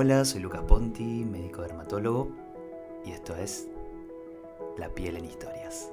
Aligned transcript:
Hola, 0.00 0.24
soy 0.24 0.40
Lucas 0.42 0.62
Ponti, 0.62 1.24
médico 1.24 1.62
dermatólogo, 1.62 2.30
y 3.04 3.10
esto 3.10 3.34
es 3.34 3.68
La 4.76 4.94
piel 4.94 5.16
en 5.16 5.24
historias. 5.24 5.92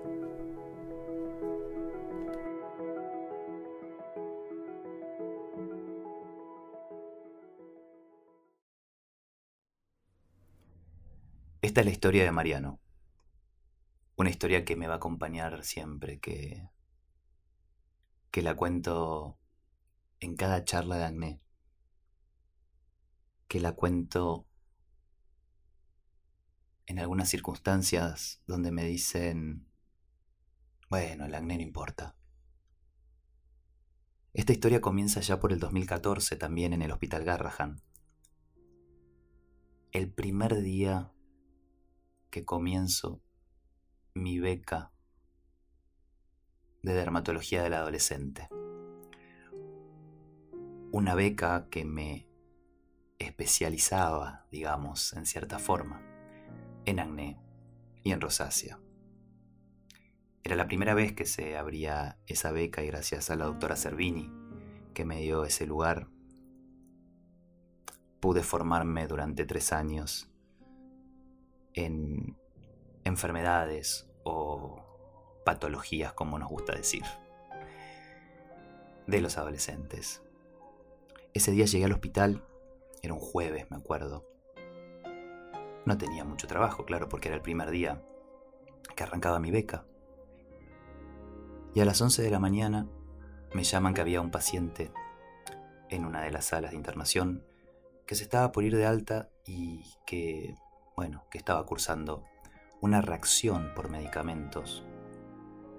Esta 11.64 11.80
es 11.80 11.86
la 11.88 11.92
historia 11.92 12.24
de 12.26 12.32
Mariano. 12.32 12.80
Una 14.18 14.30
historia 14.30 14.64
que 14.66 14.76
me 14.76 14.86
va 14.86 14.94
a 14.94 14.98
acompañar 14.98 15.64
siempre, 15.64 16.20
que, 16.20 16.70
que 18.30 18.44
la 18.44 18.56
cuento 18.56 19.40
en 20.20 20.36
cada 20.36 20.64
charla 20.64 20.98
de 20.98 21.06
acné 21.06 21.45
que 23.48 23.60
la 23.60 23.74
cuento 23.74 24.48
en 26.88 27.00
algunas 27.00 27.30
circunstancias 27.30 28.42
donde 28.48 28.72
me 28.72 28.86
dicen, 28.86 29.68
bueno, 30.90 31.26
el 31.26 31.36
acné 31.36 31.58
no 31.58 31.64
importa. 31.64 32.16
Esta 34.34 34.54
historia 34.54 34.82
comienza 34.82 35.22
ya 35.22 35.40
por 35.40 35.54
el 35.54 35.60
2014 35.60 36.36
también 36.36 36.74
en 36.74 36.82
el 36.82 36.92
Hospital 36.92 37.24
Garrahan. 37.24 37.82
El 39.92 40.12
primer 40.12 40.62
día 40.62 41.14
que 42.30 42.44
comienzo 42.44 43.24
mi 44.14 44.40
beca 44.40 44.92
de 46.84 46.94
dermatología 46.94 47.64
del 47.64 47.74
adolescente. 47.74 48.50
Una 50.92 51.16
beca 51.16 51.68
que 51.70 51.86
me 51.86 52.28
especializaba, 53.20 54.46
digamos, 54.52 55.14
en 55.14 55.26
cierta 55.26 55.60
forma, 55.60 56.02
en 56.86 57.00
acné 57.00 57.40
y 58.04 58.12
en 58.12 58.22
rosácea. 58.22 58.80
Era 60.44 60.56
la 60.56 60.68
primera 60.68 60.94
vez 60.94 61.14
que 61.14 61.26
se 61.26 61.58
abría 61.58 62.20
esa 62.28 62.52
beca 62.52 62.84
y 62.84 62.88
gracias 62.88 63.30
a 63.30 63.36
la 63.36 63.46
doctora 63.46 63.76
Servini, 63.76 64.32
que 64.94 65.06
me 65.06 65.20
dio 65.20 65.44
ese 65.44 65.66
lugar, 65.66 66.08
pude 68.20 68.44
formarme 68.44 69.08
durante 69.08 69.46
tres 69.46 69.74
años 69.74 70.30
en 71.74 72.38
enfermedades 73.04 74.08
o 74.24 74.84
patologías, 75.46 76.14
como 76.14 76.40
nos 76.40 76.50
gusta 76.50 76.74
decir, 76.74 77.04
de 79.08 79.22
los 79.22 79.38
adolescentes. 79.38 80.22
Ese 81.34 81.52
día 81.52 81.66
llegué 81.66 81.86
al 81.86 81.92
hospital 81.92 82.44
era 83.06 83.14
un 83.14 83.20
jueves, 83.20 83.70
me 83.70 83.78
acuerdo. 83.78 84.26
No 85.86 85.98
tenía 85.98 86.24
mucho 86.26 86.48
trabajo, 86.48 86.86
claro, 86.86 87.08
porque 87.08 87.30
era 87.30 87.36
el 87.36 87.42
primer 87.42 87.70
día 87.70 88.02
que 88.96 89.04
arrancaba 89.04 89.40
mi 89.40 89.52
beca. 89.52 89.86
Y 91.74 91.82
a 91.82 91.86
las 91.86 92.02
11 92.02 92.22
de 92.22 92.32
la 92.32 92.40
mañana 92.40 92.88
me 93.54 93.64
llaman 93.64 93.94
que 93.94 94.02
había 94.02 94.22
un 94.22 94.32
paciente 94.32 94.92
en 95.90 96.06
una 96.06 96.22
de 96.24 96.32
las 96.32 96.46
salas 96.46 96.72
de 96.72 96.78
internación 96.78 97.46
que 98.06 98.16
se 98.16 98.24
estaba 98.24 98.52
por 98.52 98.64
ir 98.64 98.76
de 98.76 98.86
alta 98.86 99.30
y 99.46 99.84
que, 100.06 100.56
bueno, 100.96 101.26
que 101.30 101.38
estaba 101.38 101.66
cursando 101.66 102.24
una 102.82 103.02
reacción 103.02 103.74
por 103.76 103.90
medicamentos 103.90 104.86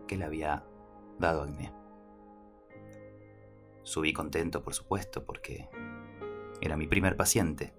que 0.07 0.17
le 0.17 0.25
había 0.25 0.65
dado 1.19 1.43
acné. 1.43 1.73
Subí 3.83 4.13
contento, 4.13 4.63
por 4.63 4.75
supuesto, 4.75 5.25
porque 5.25 5.69
era 6.61 6.77
mi 6.77 6.87
primer 6.87 7.17
paciente. 7.17 7.75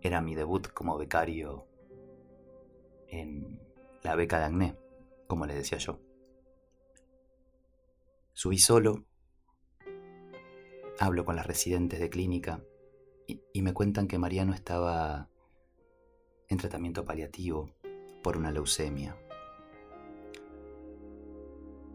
Era 0.00 0.20
mi 0.20 0.34
debut 0.34 0.68
como 0.68 0.98
becario 0.98 1.66
en 3.08 3.60
la 4.02 4.14
beca 4.16 4.38
de 4.38 4.44
acné, 4.44 4.76
como 5.26 5.46
le 5.46 5.54
decía 5.54 5.78
yo. 5.78 5.98
Subí 8.32 8.58
solo, 8.58 9.04
hablo 10.98 11.24
con 11.24 11.36
las 11.36 11.46
residentes 11.46 12.00
de 12.00 12.10
clínica 12.10 12.62
y, 13.26 13.62
me 13.62 13.72
cuentan 13.72 14.06
que 14.06 14.18
Mariano 14.18 14.52
estaba 14.52 15.30
en 16.48 16.58
tratamiento 16.58 17.04
paliativo 17.04 17.70
por 18.22 18.36
una 18.36 18.50
leucemia. 18.50 19.16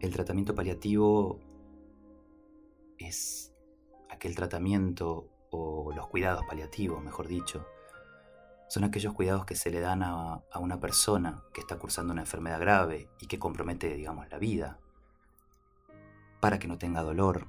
El 0.00 0.12
tratamiento 0.12 0.54
paliativo 0.54 1.38
es 2.98 3.54
aquel 4.08 4.34
tratamiento 4.34 5.28
o 5.50 5.92
los 5.92 6.06
cuidados 6.08 6.44
paliativos, 6.46 7.02
mejor 7.02 7.26
dicho, 7.26 7.66
son 8.68 8.84
aquellos 8.84 9.14
cuidados 9.14 9.44
que 9.44 9.56
se 9.56 9.70
le 9.70 9.80
dan 9.80 10.02
a, 10.04 10.44
una 10.60 10.78
persona 10.78 11.42
que 11.52 11.60
está 11.60 11.76
cursando 11.76 12.12
una 12.12 12.22
enfermedad 12.22 12.60
grave 12.60 13.10
y 13.18 13.26
que 13.26 13.38
compromete, 13.38 13.94
digamos, 13.94 14.28
la 14.30 14.38
vida, 14.38 14.78
para 16.40 16.60
que 16.60 16.68
no 16.68 16.78
tenga 16.78 17.02
dolor 17.02 17.48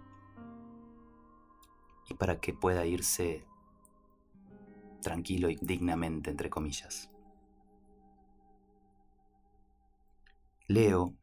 y 2.10 2.16
para 2.16 2.40
que 2.40 2.54
pueda 2.54 2.88
irse 2.88 3.46
tranquilo 5.04 5.50
y 5.52 5.58
dignamente, 5.62 6.32
entre 6.32 6.50
comillas. 6.50 7.10
Leo 10.68 11.14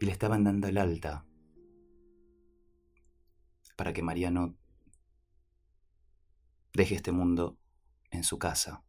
y 0.00 0.06
le 0.06 0.12
estaban 0.12 0.44
dando 0.44 0.68
el 0.68 0.78
alta 0.78 1.26
para 3.76 3.92
que 3.92 4.02
Mariano 4.02 4.54
deje 6.74 6.96
este 6.96 7.12
mundo 7.12 7.56
en 8.10 8.24
su 8.24 8.38
casa, 8.38 8.82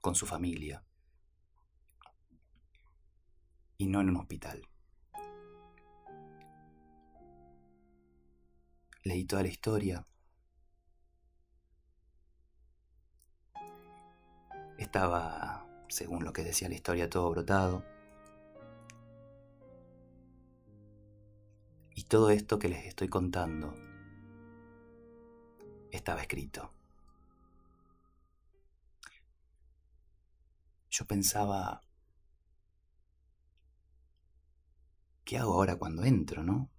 con 0.00 0.16
su 0.16 0.26
familia, 0.26 0.84
y 3.78 3.86
no 3.86 4.00
en 4.00 4.10
un 4.10 4.16
hospital. 4.16 4.66
Leí 9.04 9.24
toda 9.24 9.42
la 9.42 9.48
historia. 9.48 10.04
Estaba, 14.76 15.66
según 15.88 16.24
lo 16.24 16.32
que 16.32 16.42
decía 16.42 16.68
la 16.68 16.74
historia, 16.74 17.08
todo 17.08 17.30
brotado. 17.30 17.84
Y 21.94 22.04
todo 22.04 22.30
esto 22.30 22.58
que 22.58 22.68
les 22.68 22.86
estoy 22.86 23.08
contando 23.08 23.74
estaba 25.90 26.20
escrito. 26.20 26.79
Yo 31.00 31.06
pensaba, 31.06 31.82
¿qué 35.24 35.38
hago 35.38 35.54
ahora 35.54 35.76
cuando 35.76 36.04
entro, 36.04 36.42
no? 36.42 36.70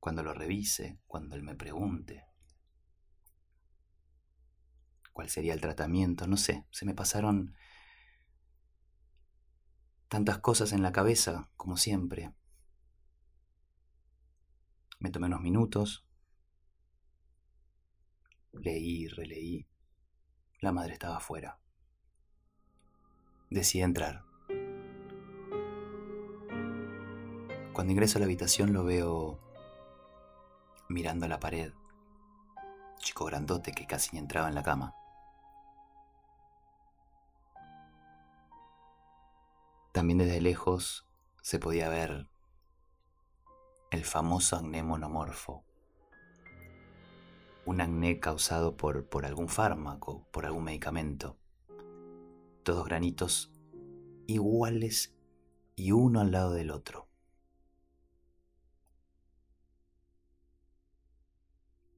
Cuando 0.00 0.22
lo 0.22 0.32
revise, 0.32 0.98
cuando 1.06 1.36
él 1.36 1.42
me 1.42 1.54
pregunte. 1.54 2.24
¿Cuál 5.12 5.28
sería 5.28 5.52
el 5.52 5.60
tratamiento? 5.60 6.26
No 6.26 6.38
sé, 6.38 6.64
se 6.70 6.86
me 6.86 6.94
pasaron 6.94 7.54
tantas 10.08 10.38
cosas 10.38 10.72
en 10.72 10.82
la 10.82 10.92
cabeza, 10.92 11.50
como 11.54 11.76
siempre. 11.76 12.32
Me 15.00 15.10
tomé 15.10 15.26
unos 15.26 15.42
minutos, 15.42 16.06
leí, 18.52 19.06
releí. 19.08 19.66
La 20.60 20.72
madre 20.72 20.94
estaba 20.94 21.18
afuera 21.18 21.60
decidí 23.50 23.82
entrar. 23.82 24.24
Cuando 27.72 27.92
ingreso 27.92 28.18
a 28.18 28.20
la 28.20 28.26
habitación 28.26 28.72
lo 28.72 28.84
veo 28.84 29.38
mirando 30.88 31.26
a 31.26 31.28
la 31.28 31.38
pared, 31.38 31.72
chico 32.98 33.24
grandote 33.24 33.72
que 33.72 33.86
casi 33.86 34.10
ni 34.12 34.18
entraba 34.18 34.48
en 34.48 34.54
la 34.54 34.62
cama. 34.62 34.94
También 39.92 40.18
desde 40.18 40.40
lejos 40.40 41.06
se 41.42 41.58
podía 41.58 41.88
ver 41.88 42.28
el 43.90 44.04
famoso 44.04 44.56
acné 44.56 44.82
monomorfo, 44.82 45.64
un 47.64 47.80
acné 47.80 48.20
causado 48.20 48.76
por, 48.76 49.08
por 49.08 49.24
algún 49.24 49.48
fármaco, 49.48 50.26
por 50.30 50.46
algún 50.46 50.64
medicamento 50.64 51.38
dos 52.74 52.84
granitos 52.84 53.52
iguales 54.26 55.14
y 55.74 55.92
uno 55.92 56.20
al 56.20 56.32
lado 56.32 56.52
del 56.52 56.70
otro. 56.70 57.08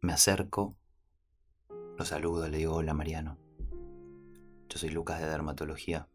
Me 0.00 0.12
acerco, 0.12 0.76
lo 1.98 2.04
saludo, 2.04 2.48
le 2.48 2.58
digo 2.58 2.74
hola 2.74 2.94
Mariano. 2.94 3.38
Yo 4.68 4.78
soy 4.78 4.90
Lucas 4.90 5.20
de 5.20 5.26
Dermatología. 5.26 6.08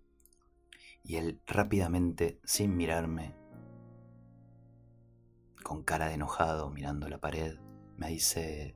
Y 1.04 1.18
él 1.18 1.40
rápidamente, 1.46 2.40
sin 2.44 2.76
mirarme, 2.76 3.36
con 5.64 5.84
cara 5.84 6.08
de 6.08 6.16
enojado, 6.16 6.72
mirando 6.72 7.08
la 7.10 7.20
pared, 7.20 7.60
me 7.98 8.10
dice, 8.10 8.76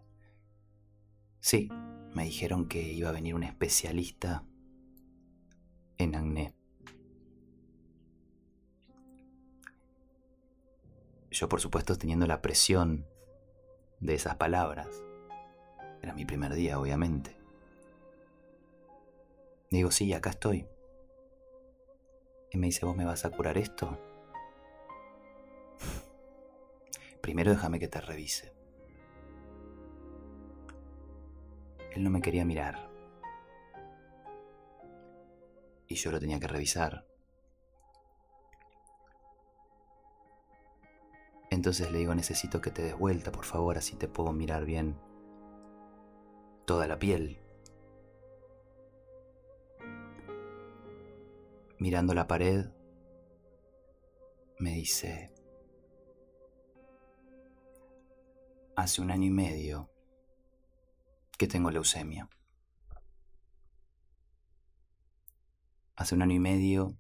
sí, 1.40 1.70
me 2.14 2.26
dijeron 2.26 2.68
que 2.68 2.84
iba 2.94 3.10
a 3.10 3.14
venir 3.14 3.34
un 3.34 3.44
especialista 3.44 4.46
en 6.00 6.16
acné. 6.16 6.54
Yo, 11.30 11.48
por 11.48 11.62
supuesto, 11.62 11.96
teniendo 11.98 12.26
la 12.26 12.42
presión 12.42 13.06
de 14.00 14.16
esas 14.16 14.36
palabras. 14.38 15.04
Era 16.02 16.14
mi 16.14 16.26
primer 16.26 16.54
día, 16.54 16.80
obviamente. 16.80 17.38
Digo, 19.70 19.92
sí, 19.92 20.12
acá 20.14 20.32
estoy. 20.32 20.66
Y 22.52 22.58
me 22.58 22.68
dice, 22.68 22.86
¿vos 22.86 22.96
me 22.96 23.06
vas 23.06 23.26
a 23.26 23.30
curar 23.30 23.58
esto? 23.58 24.00
Primero 27.22 27.52
déjame 27.52 27.80
que 27.80 27.88
te 27.88 28.02
revise. 28.02 28.54
Él 31.92 32.04
no 32.04 32.10
me 32.10 32.22
quería 32.22 32.46
mirar. 32.46 32.89
Y 35.90 35.96
yo 35.96 36.12
lo 36.12 36.20
tenía 36.20 36.40
que 36.40 36.48
revisar. 36.48 37.06
Entonces 41.50 41.92
le 41.92 41.98
digo, 41.98 42.14
necesito 42.14 42.62
que 42.62 42.70
te 42.70 42.84
des 42.84 42.98
vuelta, 42.98 43.32
por 43.32 43.44
favor, 43.44 43.78
así 43.78 43.96
te 43.96 44.08
puedo 44.08 44.32
mirar 44.32 44.66
bien 44.66 44.98
toda 46.66 46.88
la 46.88 47.00
piel. 47.00 47.42
Mirando 51.80 52.14
la 52.14 52.28
pared, 52.28 52.68
me 54.60 54.74
dice, 54.76 55.34
hace 58.76 59.02
un 59.02 59.10
año 59.10 59.26
y 59.26 59.32
medio 59.32 59.90
que 61.38 61.48
tengo 61.48 61.72
leucemia. 61.72 62.30
Hace 66.00 66.16
un 66.16 66.22
año 66.22 66.34
y 66.34 66.40
medio 66.40 66.98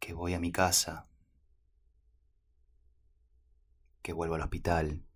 que 0.00 0.12
voy 0.12 0.34
a 0.34 0.40
mi 0.40 0.50
casa 0.50 1.08
que 4.02 4.12
vuelvo 4.12 4.34
al 4.34 4.40
hospital, 4.40 5.06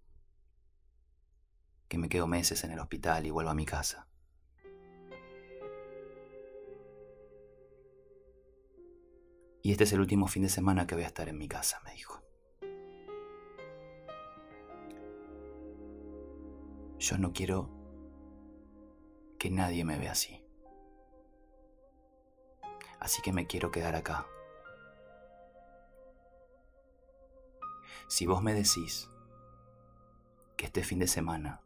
que 1.88 1.98
me 1.98 2.08
quedo 2.08 2.28
meses 2.28 2.62
en 2.62 2.70
el 2.70 2.78
hospital 2.78 3.26
y 3.26 3.30
vuelvo 3.30 3.50
a 3.50 3.56
mi 3.56 3.66
casa. 3.66 4.06
Y 9.60 9.72
este 9.72 9.82
es 9.82 9.92
el 9.92 9.98
último 9.98 10.28
fin 10.28 10.44
de 10.44 10.50
semana 10.50 10.86
que 10.86 10.94
voy 10.94 11.02
a 11.02 11.08
estar 11.08 11.28
en 11.28 11.38
mi 11.38 11.48
casa, 11.48 11.80
me 11.84 11.90
dijo. 11.90 12.22
Yo 17.00 17.18
no 17.18 17.32
quiero 17.32 17.68
que 19.40 19.50
nadie 19.50 19.84
me 19.84 19.98
vea 19.98 20.12
así. 20.12 20.47
Así 23.08 23.22
que 23.22 23.32
me 23.32 23.46
quiero 23.46 23.70
quedar 23.70 23.96
acá. 23.96 24.26
Si 28.06 28.26
vos 28.26 28.42
me 28.42 28.52
decís 28.52 29.08
que 30.58 30.66
este 30.66 30.84
fin 30.84 30.98
de 30.98 31.06
semana 31.06 31.62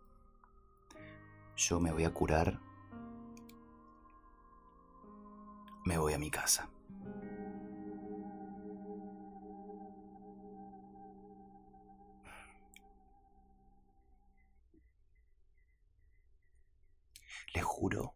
yo 1.56 1.80
me 1.80 1.90
voy 1.90 2.04
a 2.04 2.14
curar, 2.14 2.60
me 5.84 5.98
voy 5.98 6.12
a 6.12 6.18
mi 6.20 6.30
casa. 6.30 6.70
Le 17.52 17.62
juro 17.62 18.14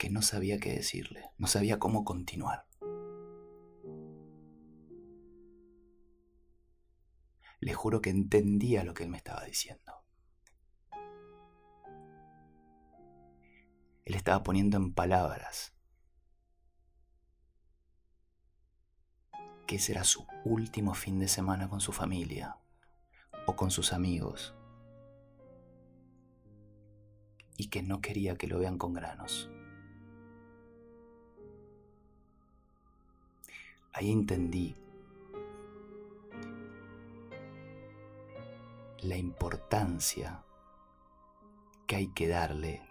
que 0.00 0.08
no 0.08 0.22
sabía 0.22 0.58
qué 0.58 0.72
decirle, 0.72 1.30
no 1.36 1.46
sabía 1.46 1.78
cómo 1.78 2.06
continuar. 2.06 2.66
Le 7.60 7.74
juro 7.74 8.00
que 8.00 8.08
entendía 8.08 8.82
lo 8.82 8.94
que 8.94 9.02
él 9.02 9.10
me 9.10 9.18
estaba 9.18 9.44
diciendo. 9.44 9.92
Él 14.06 14.14
estaba 14.14 14.42
poniendo 14.42 14.78
en 14.78 14.94
palabras 14.94 15.74
que 19.66 19.76
ese 19.76 19.92
era 19.92 20.04
su 20.04 20.26
último 20.46 20.94
fin 20.94 21.18
de 21.18 21.28
semana 21.28 21.68
con 21.68 21.82
su 21.82 21.92
familia 21.92 22.56
o 23.46 23.54
con 23.54 23.70
sus 23.70 23.92
amigos 23.92 24.54
y 27.58 27.68
que 27.68 27.82
no 27.82 28.00
quería 28.00 28.36
que 28.36 28.46
lo 28.46 28.58
vean 28.58 28.78
con 28.78 28.94
granos. 28.94 29.50
Ahí 33.92 34.12
entendí 34.12 34.76
la 39.02 39.16
importancia 39.16 40.44
que 41.86 41.96
hay 41.96 42.08
que 42.08 42.28
darle 42.28 42.82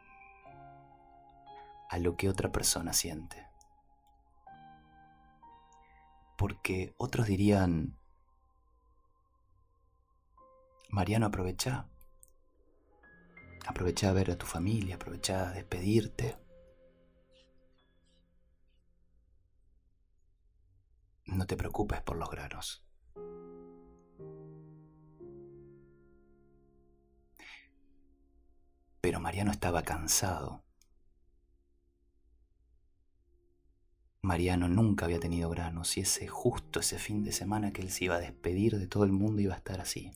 a 1.89 1.97
lo 1.99 2.15
que 2.17 2.29
otra 2.29 2.51
persona 2.51 2.93
siente. 2.93 3.47
Porque 6.37 6.93
otros 6.97 7.27
dirían, 7.27 7.97
Mariano, 10.89 11.27
aprovecha. 11.27 11.87
Aprovecha 13.67 14.09
a 14.09 14.13
ver 14.13 14.31
a 14.31 14.37
tu 14.37 14.45
familia, 14.45 14.95
aprovecha 14.95 15.49
a 15.49 15.51
despedirte. 15.51 16.37
No 21.39 21.47
te 21.47 21.55
preocupes 21.55 22.01
por 22.01 22.17
los 22.17 22.29
granos. 22.29 22.85
Pero 28.99 29.21
Mariano 29.21 29.49
estaba 29.49 29.83
cansado. 29.83 30.65
Mariano 34.21 34.67
nunca 34.67 35.05
había 35.05 35.21
tenido 35.21 35.49
granos 35.49 35.95
y 35.95 36.01
ese 36.01 36.27
justo 36.27 36.81
ese 36.81 36.99
fin 36.99 37.23
de 37.23 37.31
semana 37.31 37.71
que 37.71 37.83
él 37.83 37.89
se 37.89 38.03
iba 38.03 38.15
a 38.15 38.19
despedir 38.19 38.77
de 38.77 38.87
todo 38.87 39.05
el 39.05 39.13
mundo 39.13 39.41
iba 39.41 39.53
a 39.53 39.59
estar 39.59 39.79
así. 39.79 40.11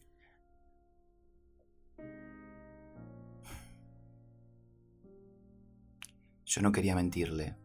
Yo 6.44 6.62
no 6.62 6.74
quería 6.74 6.96
mentirle, 6.96 7.56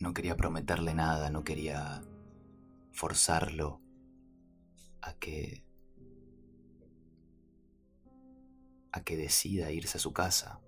no 0.00 0.12
quería 0.12 0.36
prometerle 0.36 0.92
nada, 0.94 1.30
no 1.30 1.44
quería 1.44 2.02
forzarlo 3.00 3.80
a 5.00 5.14
que 5.14 5.64
a 8.92 9.02
que 9.02 9.16
decida 9.16 9.70
irse 9.70 9.96
a 9.96 10.00
su 10.00 10.12
casa. 10.12 10.60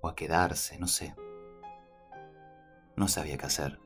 O 0.00 0.08
a 0.08 0.14
quedarse, 0.14 0.78
no 0.78 0.88
sé. 0.88 1.14
No 2.96 3.08
sabía 3.08 3.36
qué 3.36 3.44
hacer. 3.44 3.78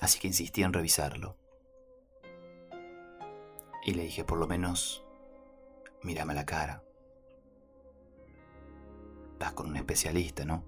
Así 0.00 0.18
que 0.18 0.26
insistí 0.26 0.64
en 0.64 0.72
revisarlo. 0.72 1.36
Y 3.84 3.94
le 3.94 4.02
dije, 4.02 4.24
por 4.24 4.38
lo 4.38 4.48
menos, 4.48 5.04
mírame 6.02 6.34
la 6.34 6.44
cara. 6.44 6.82
Vas 9.38 9.52
con 9.52 9.68
un 9.68 9.76
especialista, 9.76 10.44
¿no? 10.44 10.64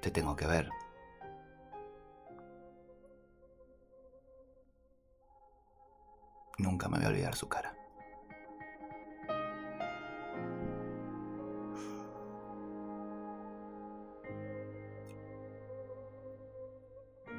Te 0.00 0.10
tengo 0.10 0.34
que 0.34 0.48
ver. 0.48 0.70
Nunca 6.60 6.88
me 6.88 6.98
voy 6.98 7.06
a 7.06 7.08
olvidar 7.08 7.34
su 7.34 7.48
cara. 7.48 7.74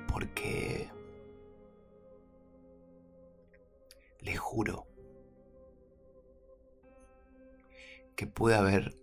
Porque 0.07 0.89
le 4.21 4.35
juro 4.35 4.87
que 8.15 8.25
pude 8.25 8.59
ver 8.61 8.95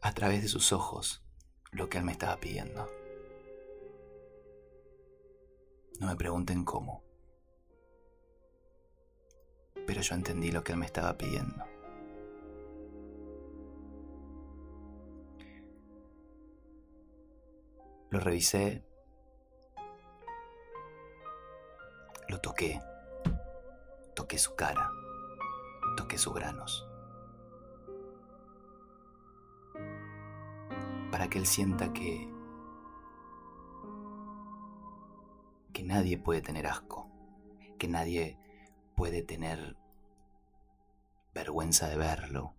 a 0.00 0.12
través 0.12 0.42
de 0.42 0.48
sus 0.48 0.72
ojos 0.72 1.24
lo 1.72 1.88
que 1.88 1.98
él 1.98 2.04
me 2.04 2.12
estaba 2.12 2.36
pidiendo. 2.38 2.88
No 5.98 6.06
me 6.06 6.16
pregunten 6.16 6.64
cómo 6.64 7.05
pero 9.96 10.08
yo 10.08 10.14
entendí 10.14 10.50
lo 10.52 10.62
que 10.62 10.72
él 10.72 10.78
me 10.78 10.84
estaba 10.84 11.16
pidiendo. 11.16 11.64
Lo 18.10 18.20
revisé 18.20 18.84
Lo 22.28 22.38
toqué. 22.42 22.78
Toqué 24.14 24.36
su 24.36 24.54
cara. 24.54 24.90
Toqué 25.96 26.18
sus 26.18 26.34
granos. 26.34 26.86
Para 31.10 31.30
que 31.30 31.38
él 31.38 31.46
sienta 31.46 31.94
que... 31.94 32.30
que 35.72 35.82
nadie 35.84 36.18
puede 36.18 36.42
tener 36.42 36.66
asco. 36.66 37.08
Que 37.78 37.88
nadie 37.88 38.38
puede 38.94 39.22
tener 39.22 39.76
vergüenza 41.36 41.86
de 41.86 41.96
verlo. 41.96 42.56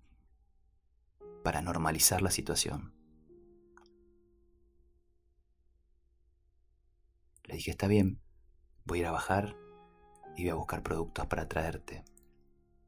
Para 1.44 1.62
normalizar 1.64 2.22
la 2.22 2.30
situación. 2.30 2.94
Le 7.46 7.56
dije, 7.56 7.72
está 7.72 7.88
bien, 7.88 8.22
voy 8.86 9.00
a 9.00 9.02
ir 9.02 9.08
a 9.08 9.12
bajar 9.12 9.56
y 10.36 10.44
voy 10.44 10.52
a 10.52 10.56
buscar 10.56 10.84
productos 10.84 11.26
para 11.26 11.48
traerte. 11.48 12.06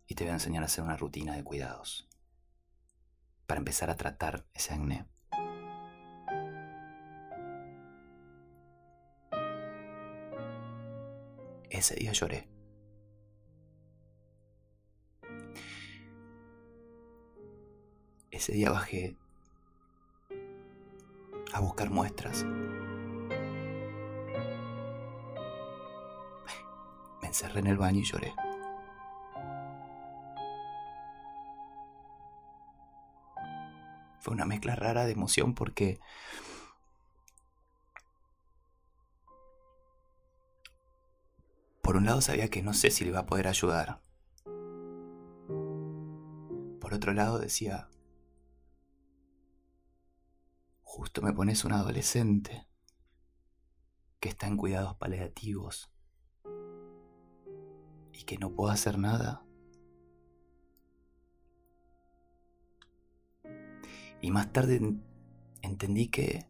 Y 0.06 0.14
te 0.14 0.26
voy 0.26 0.32
a 0.32 0.34
enseñar 0.34 0.62
a 0.62 0.68
hacer 0.68 0.84
una 0.84 0.96
rutina 0.96 1.36
de 1.36 1.44
cuidados. 1.44 2.08
Para 3.48 3.58
empezar 3.58 3.90
a 3.90 3.98
tratar 3.98 4.46
ese 4.54 4.76
acné. 4.76 5.08
Ese 11.72 11.96
día 11.96 12.12
lloré. 12.12 12.59
Ese 18.40 18.54
día 18.54 18.72
bajé 18.72 19.18
a 21.52 21.60
buscar 21.60 21.90
muestras 21.90 22.46
encerré 27.22 27.60
en 27.60 27.68
el 27.68 27.78
baño 27.78 28.00
y 28.00 28.06
lloré. 28.06 28.34
Fue 34.22 34.34
una 34.34 34.46
mezcla 34.46 34.74
rara 34.78 35.04
de 35.04 35.12
emoción 35.12 35.54
porque 35.54 36.00
por 41.82 41.98
un 41.98 42.06
lado 42.06 42.22
sabía 42.22 42.50
que 42.50 42.62
no 42.62 42.74
sé 42.74 42.90
si 42.90 43.04
le 43.04 43.10
iba 43.10 43.20
a 43.20 43.26
poder 43.26 43.50
ayudar. 43.50 44.00
Por 46.80 46.94
otro 46.94 47.12
lado 47.12 47.38
decía, 47.38 47.90
justo 51.00 51.22
me 51.22 51.32
pones 51.32 51.64
un 51.64 51.72
adolescente 51.72 52.68
que 54.20 54.28
está 54.28 54.48
en 54.48 54.58
cuidados 54.58 54.98
paliativos 54.98 55.94
y 58.12 58.24
que 58.26 58.38
no 58.38 58.54
puedo 58.54 58.70
hacer 58.70 58.98
nada. 58.98 59.46
Y 64.20 64.30
más 64.32 64.52
tarde 64.52 64.82
entendí 65.62 66.10
que 66.10 66.46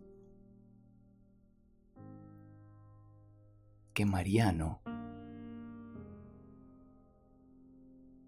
que 3.94 4.06
Mariano 4.08 4.82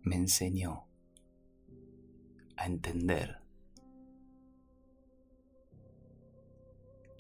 me 0.04 0.18
enseñó 0.18 0.86
a 2.58 2.68
entender 2.68 3.41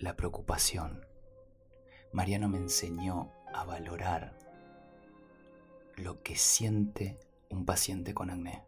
la 0.01 0.15
preocupación. 0.15 1.05
Mariano 2.12 2.50
me 2.50 2.58
enseñó 2.58 3.31
a 3.53 3.63
valorar 3.65 4.36
lo 5.96 6.24
que 6.24 6.36
siente 6.36 7.20
un 7.50 7.65
paciente 7.65 8.13
con 8.15 8.31
acné. 8.31 8.65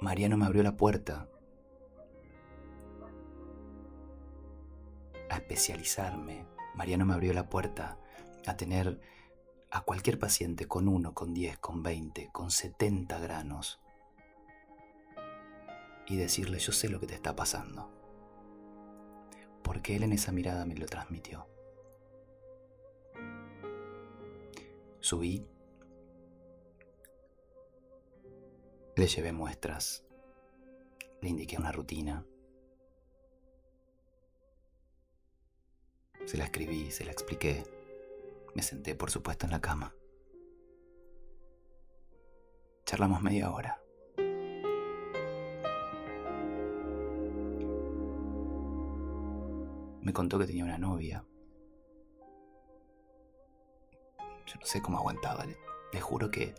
Mariano 0.00 0.38
me 0.38 0.46
abrió 0.46 0.62
la 0.62 0.76
puerta 0.76 1.28
a 5.28 5.36
especializarme. 5.36 6.46
Mariano 6.74 7.04
me 7.04 7.12
abrió 7.12 7.34
la 7.34 7.50
puerta 7.50 7.98
a 8.46 8.56
tener 8.56 8.98
a 9.70 9.82
cualquier 9.82 10.18
paciente 10.18 10.66
con 10.66 10.88
uno, 10.88 11.12
con 11.12 11.34
10, 11.34 11.58
con 11.58 11.82
20, 11.82 12.30
con 12.32 12.50
70 12.50 13.18
granos 13.18 13.83
y 16.06 16.16
decirle 16.16 16.58
yo 16.58 16.72
sé 16.72 16.88
lo 16.88 17.00
que 17.00 17.06
te 17.06 17.14
está 17.14 17.34
pasando. 17.34 17.90
Porque 19.62 19.96
él 19.96 20.02
en 20.02 20.12
esa 20.12 20.32
mirada 20.32 20.66
me 20.66 20.74
lo 20.74 20.86
transmitió. 20.86 21.46
Subí. 25.00 25.46
Le 28.96 29.06
llevé 29.06 29.32
muestras. 29.32 30.04
Le 31.20 31.28
indiqué 31.28 31.56
una 31.56 31.72
rutina. 31.72 32.24
Se 36.26 36.38
la 36.38 36.44
escribí, 36.44 36.90
se 36.90 37.04
la 37.04 37.12
expliqué. 37.12 37.64
Me 38.54 38.62
senté, 38.62 38.94
por 38.94 39.10
supuesto, 39.10 39.46
en 39.46 39.52
la 39.52 39.60
cama. 39.60 39.94
Charlamos 42.86 43.20
media 43.20 43.50
hora. 43.50 43.83
Me 50.04 50.12
contó 50.12 50.38
que 50.38 50.46
tenía 50.46 50.64
una 50.64 50.76
novia. 50.76 51.24
Yo 54.46 54.56
no 54.60 54.66
sé 54.66 54.82
cómo 54.82 54.98
aguantaba. 54.98 55.46
Le, 55.92 56.00
juro 56.00 56.30
que... 56.30 56.54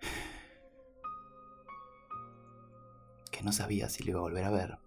Que 3.32 3.42
no 3.42 3.52
sabía 3.52 3.88
si 3.88 4.04
lo 4.04 4.10
iba 4.10 4.20
a 4.20 4.22
volver 4.22 4.44
a 4.44 4.50
ver. 4.50 4.78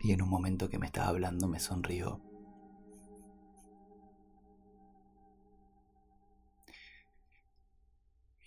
Y 0.00 0.12
en 0.12 0.22
un 0.22 0.30
momento 0.30 0.70
que 0.70 0.78
me 0.78 0.86
estaba 0.86 1.08
hablando 1.08 1.48
me 1.48 1.60
sonrió. 1.60 2.22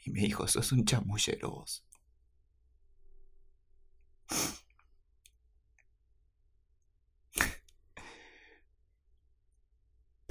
Y 0.06 0.10
me 0.10 0.22
dijo, 0.22 0.48
sos 0.48 0.72
un 0.72 0.86
chamullero 0.86 1.52
vos. 1.52 1.87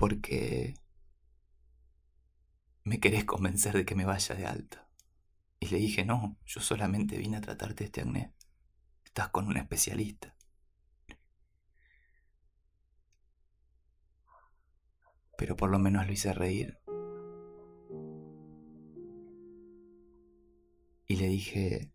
Porque 0.06 0.76
me 2.84 3.00
querés 3.00 3.24
convencer 3.24 3.74
de 3.74 3.84
que 3.84 3.96
me 3.96 4.04
vaya 4.04 4.36
de 4.36 4.46
alta. 4.46 4.88
Y 5.58 5.66
le 5.66 5.78
dije, 5.78 6.04
no, 6.04 6.38
yo 6.46 6.60
solamente 6.60 7.18
vine 7.18 7.38
a 7.38 7.40
tratarte 7.40 7.82
este 7.82 8.02
acné. 8.02 8.32
Estás 9.04 9.30
con 9.30 9.48
un 9.48 9.56
especialista. 9.56 10.36
Pero 15.36 15.56
por 15.56 15.70
lo 15.70 15.80
menos 15.80 16.06
lo 16.06 16.12
hice 16.12 16.32
reír. 16.32 16.78
Y 21.08 21.16
le 21.16 21.26
dije, 21.26 21.92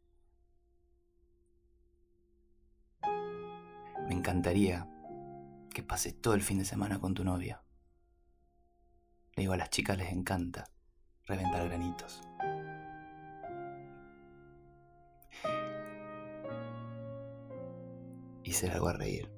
me 4.06 4.16
encantaría 4.16 4.86
que 5.74 5.82
pases 5.82 6.20
todo 6.20 6.34
el 6.34 6.42
fin 6.42 6.58
de 6.58 6.66
semana 6.66 7.00
con 7.00 7.14
tu 7.14 7.24
novia. 7.24 7.64
Le 9.36 9.44
digo, 9.44 9.54
a 9.54 9.58
las 9.58 9.70
chicas 9.70 9.98
les 9.98 10.12
encanta 10.12 10.70
reventar 11.26 11.68
granitos. 11.68 12.22
Hice 18.44 18.70
algo 18.70 18.90
a 18.90 18.94
reír. 18.94 19.32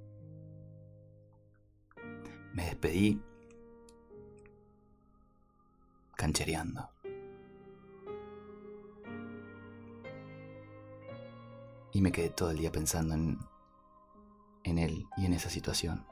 Me 2.53 2.65
despedí 2.65 3.21
canchereando. 6.15 6.89
Y 11.91 12.01
me 12.01 12.11
quedé 12.11 12.29
todo 12.29 12.49
el 12.49 12.57
día 12.57 12.71
pensando 12.71 13.13
en, 13.13 13.37
en 14.63 14.79
él 14.79 15.05
y 15.17 15.25
en 15.27 15.33
esa 15.33 15.49
situación. 15.49 16.03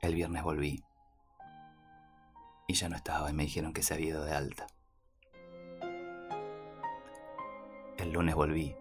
El 0.00 0.16
viernes 0.16 0.42
volví 0.42 0.82
y 2.72 2.74
ya 2.74 2.88
no 2.88 2.96
estaba 2.96 3.28
y 3.30 3.34
me 3.34 3.42
dijeron 3.42 3.74
que 3.74 3.82
se 3.82 3.92
había 3.92 4.08
ido 4.08 4.24
de 4.24 4.32
alta. 4.32 4.66
El 7.98 8.12
lunes 8.12 8.34
volví 8.34 8.74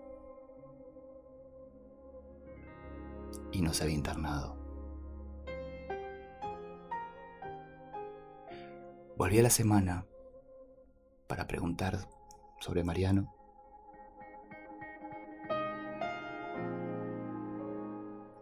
y 3.52 3.62
no 3.62 3.74
se 3.74 3.84
había 3.84 3.96
internado. 3.96 4.56
Volví 9.18 9.40
a 9.40 9.44
la 9.44 9.50
semana 9.50 10.06
para 11.28 11.46
preguntar 11.46 12.08
sobre 12.62 12.86
Mariano. 12.86 13.36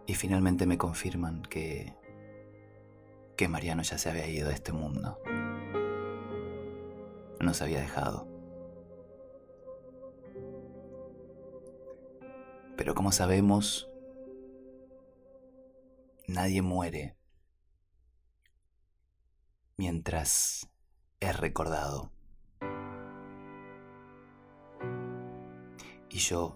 Y 0.05 0.13
finalmente 0.13 0.67
me 0.67 0.77
confirman 0.77 1.41
que 1.41 1.97
que 3.39 3.47
Mariano 3.47 3.83
ya 3.83 3.97
se 3.97 4.09
había 4.09 4.27
ido 4.27 4.49
de 4.49 4.53
este 4.53 4.73
mundo. 4.73 5.17
Nos 7.49 7.63
había 7.63 7.79
dejado. 7.79 8.27
Pero 12.77 12.93
como 12.93 13.11
sabemos, 13.11 13.89
nadie 16.27 16.61
muere 16.61 17.17
mientras 19.77 20.69
es 21.19 21.39
recordado. 21.39 22.11
Y 26.11 26.19
yo, 26.19 26.53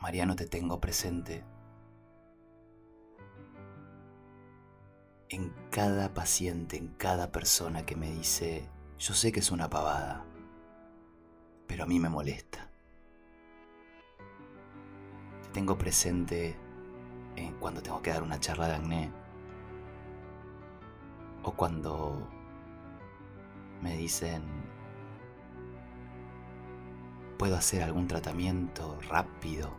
Mariano, 0.00 0.36
te 0.36 0.46
tengo 0.46 0.80
presente 0.80 1.44
en 5.30 5.52
cada 5.72 6.14
paciente, 6.14 6.76
en 6.76 6.94
cada 6.94 7.32
persona 7.32 7.84
que 7.84 7.96
me 7.96 8.12
dice, 8.12 8.70
yo 8.98 9.14
sé 9.14 9.30
que 9.30 9.40
es 9.40 9.50
una 9.50 9.68
pavada, 9.68 10.24
pero 11.66 11.84
a 11.84 11.86
mí 11.86 11.98
me 11.98 12.08
molesta. 12.08 12.68
Te 15.42 15.48
tengo 15.52 15.76
presente 15.76 16.56
en 17.36 17.54
cuando 17.54 17.82
tengo 17.82 18.00
que 18.00 18.10
dar 18.10 18.22
una 18.22 18.40
charla 18.40 18.68
de 18.68 18.74
acné 18.74 19.10
o 21.42 21.52
cuando 21.52 22.26
me 23.82 23.96
dicen, 23.96 24.42
puedo 27.38 27.56
hacer 27.56 27.82
algún 27.82 28.08
tratamiento 28.08 28.98
rápido 29.08 29.70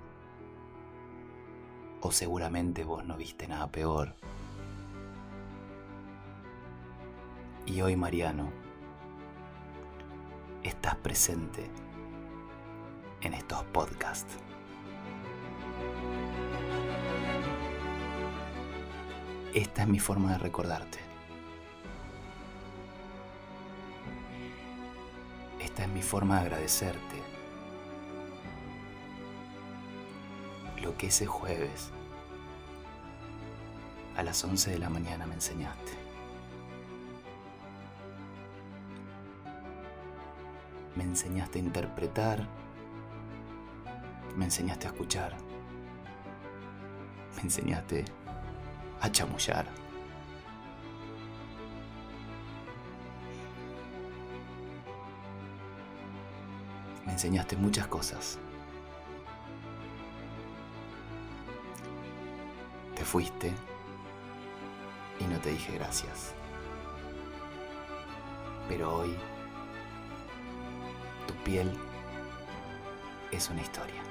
o 2.02 2.12
seguramente 2.12 2.84
vos 2.84 3.04
no 3.04 3.18
viste 3.18 3.48
nada 3.48 3.72
peor. 3.72 4.16
Y 7.66 7.82
hoy, 7.82 7.98
Mariano, 7.98 8.67
estás 10.68 10.96
presente 10.96 11.70
en 13.22 13.34
estos 13.34 13.64
podcasts. 13.66 14.36
Esta 19.54 19.84
es 19.84 19.88
mi 19.88 20.00
forma 20.00 20.34
de 20.34 20.38
recordarte. 20.38 21.00
Esta 25.60 25.84
es 25.84 25.90
mi 25.90 26.02
forma 26.02 26.36
de 26.36 26.42
agradecerte 26.42 27.22
lo 30.82 30.96
que 30.98 31.08
ese 31.08 31.26
jueves 31.26 31.92
a 34.16 34.24
las 34.24 34.44
11 34.44 34.72
de 34.72 34.80
la 34.80 34.90
mañana 34.90 35.26
me 35.26 35.36
enseñaste. 35.36 36.07
Me 40.98 41.04
enseñaste 41.04 41.60
a 41.60 41.62
interpretar, 41.62 42.48
me 44.36 44.46
enseñaste 44.46 44.88
a 44.88 44.90
escuchar, 44.90 45.38
me 47.36 47.42
enseñaste 47.44 48.04
a 49.00 49.12
chamullar. 49.12 49.68
Me 57.06 57.14
enseñaste 57.14 57.56
muchas 57.56 57.88
cosas. 57.88 58.40
Te 62.96 63.06
fuiste 63.06 63.54
y 65.20 65.24
no 65.26 65.40
te 65.40 65.52
dije 65.52 65.74
gracias. 65.76 66.34
Pero 68.68 68.98
hoy 68.98 69.16
tu 71.28 71.34
piel 71.44 71.70
es 73.32 73.50
una 73.50 73.62
historia. 73.62 74.02